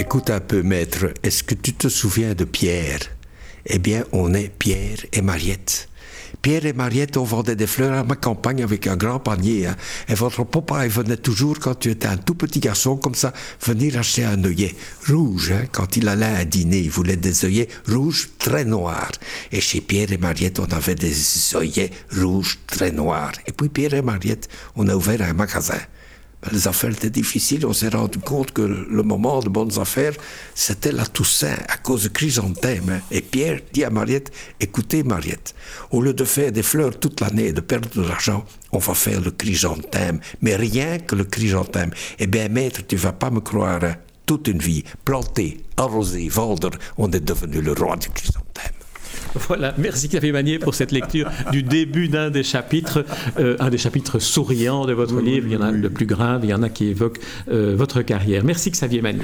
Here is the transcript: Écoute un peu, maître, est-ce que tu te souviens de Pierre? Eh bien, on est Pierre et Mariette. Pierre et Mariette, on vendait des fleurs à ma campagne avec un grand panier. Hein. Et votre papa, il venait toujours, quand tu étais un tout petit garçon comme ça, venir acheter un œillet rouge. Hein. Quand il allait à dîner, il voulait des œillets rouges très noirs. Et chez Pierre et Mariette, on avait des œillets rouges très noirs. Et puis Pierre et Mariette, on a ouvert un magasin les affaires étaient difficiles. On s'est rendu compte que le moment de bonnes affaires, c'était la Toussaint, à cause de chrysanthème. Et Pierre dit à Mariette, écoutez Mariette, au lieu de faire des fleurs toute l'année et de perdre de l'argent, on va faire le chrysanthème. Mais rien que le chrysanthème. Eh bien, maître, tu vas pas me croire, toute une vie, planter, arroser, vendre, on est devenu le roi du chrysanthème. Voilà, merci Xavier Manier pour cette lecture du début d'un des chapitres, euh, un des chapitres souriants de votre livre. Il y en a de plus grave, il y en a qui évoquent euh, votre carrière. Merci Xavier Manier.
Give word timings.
Écoute 0.00 0.30
un 0.30 0.40
peu, 0.40 0.62
maître, 0.62 1.12
est-ce 1.22 1.42
que 1.42 1.54
tu 1.54 1.74
te 1.74 1.90
souviens 1.90 2.32
de 2.32 2.44
Pierre? 2.44 3.00
Eh 3.66 3.78
bien, 3.78 4.02
on 4.12 4.32
est 4.32 4.48
Pierre 4.48 4.96
et 5.12 5.20
Mariette. 5.20 5.90
Pierre 6.40 6.64
et 6.64 6.72
Mariette, 6.72 7.18
on 7.18 7.24
vendait 7.24 7.54
des 7.54 7.66
fleurs 7.66 7.92
à 7.92 8.02
ma 8.02 8.16
campagne 8.16 8.62
avec 8.62 8.86
un 8.86 8.96
grand 8.96 9.18
panier. 9.18 9.66
Hein. 9.66 9.76
Et 10.08 10.14
votre 10.14 10.42
papa, 10.44 10.86
il 10.86 10.90
venait 10.90 11.18
toujours, 11.18 11.58
quand 11.58 11.78
tu 11.78 11.90
étais 11.90 12.06
un 12.06 12.16
tout 12.16 12.34
petit 12.34 12.60
garçon 12.60 12.96
comme 12.96 13.14
ça, 13.14 13.34
venir 13.62 13.98
acheter 13.98 14.24
un 14.24 14.42
œillet 14.42 14.74
rouge. 15.06 15.52
Hein. 15.52 15.66
Quand 15.70 15.98
il 15.98 16.08
allait 16.08 16.24
à 16.24 16.46
dîner, 16.46 16.78
il 16.78 16.90
voulait 16.90 17.16
des 17.16 17.44
œillets 17.44 17.68
rouges 17.86 18.30
très 18.38 18.64
noirs. 18.64 19.12
Et 19.52 19.60
chez 19.60 19.82
Pierre 19.82 20.12
et 20.12 20.18
Mariette, 20.18 20.60
on 20.60 20.72
avait 20.72 20.94
des 20.94 21.14
œillets 21.54 21.90
rouges 22.10 22.58
très 22.66 22.90
noirs. 22.90 23.32
Et 23.46 23.52
puis 23.52 23.68
Pierre 23.68 23.92
et 23.92 24.02
Mariette, 24.02 24.48
on 24.76 24.88
a 24.88 24.96
ouvert 24.96 25.20
un 25.20 25.34
magasin 25.34 25.78
les 26.52 26.68
affaires 26.68 26.90
étaient 26.90 27.10
difficiles. 27.10 27.66
On 27.66 27.72
s'est 27.72 27.88
rendu 27.88 28.18
compte 28.18 28.52
que 28.52 28.62
le 28.62 29.02
moment 29.02 29.40
de 29.40 29.48
bonnes 29.48 29.78
affaires, 29.78 30.14
c'était 30.54 30.92
la 30.92 31.06
Toussaint, 31.06 31.56
à 31.68 31.76
cause 31.76 32.04
de 32.04 32.08
chrysanthème. 32.08 33.00
Et 33.10 33.20
Pierre 33.20 33.60
dit 33.72 33.84
à 33.84 33.90
Mariette, 33.90 34.32
écoutez 34.58 35.02
Mariette, 35.02 35.54
au 35.90 36.00
lieu 36.02 36.14
de 36.14 36.24
faire 36.24 36.52
des 36.52 36.62
fleurs 36.62 36.98
toute 36.98 37.20
l'année 37.20 37.48
et 37.48 37.52
de 37.52 37.60
perdre 37.60 37.88
de 37.90 38.02
l'argent, 38.02 38.44
on 38.72 38.78
va 38.78 38.94
faire 38.94 39.20
le 39.20 39.30
chrysanthème. 39.30 40.20
Mais 40.40 40.56
rien 40.56 40.98
que 40.98 41.14
le 41.14 41.24
chrysanthème. 41.24 41.90
Eh 42.18 42.26
bien, 42.26 42.48
maître, 42.48 42.80
tu 42.86 42.96
vas 42.96 43.12
pas 43.12 43.30
me 43.30 43.40
croire, 43.40 43.80
toute 44.26 44.48
une 44.48 44.58
vie, 44.58 44.84
planter, 45.04 45.60
arroser, 45.76 46.28
vendre, 46.28 46.70
on 46.96 47.10
est 47.10 47.20
devenu 47.24 47.60
le 47.60 47.72
roi 47.72 47.96
du 47.96 48.08
chrysanthème. 48.10 48.39
Voilà, 49.48 49.74
merci 49.78 50.08
Xavier 50.08 50.32
Manier 50.32 50.58
pour 50.58 50.74
cette 50.74 50.92
lecture 50.92 51.30
du 51.52 51.62
début 51.62 52.08
d'un 52.08 52.30
des 52.30 52.42
chapitres, 52.42 53.04
euh, 53.38 53.56
un 53.60 53.70
des 53.70 53.78
chapitres 53.78 54.18
souriants 54.18 54.86
de 54.86 54.92
votre 54.92 55.20
livre. 55.20 55.46
Il 55.46 55.52
y 55.52 55.56
en 55.56 55.62
a 55.62 55.72
de 55.72 55.88
plus 55.88 56.06
grave, 56.06 56.40
il 56.44 56.50
y 56.50 56.54
en 56.54 56.62
a 56.62 56.68
qui 56.68 56.88
évoquent 56.88 57.20
euh, 57.50 57.74
votre 57.76 58.02
carrière. 58.02 58.44
Merci 58.44 58.70
Xavier 58.70 59.02
Manier. 59.02 59.22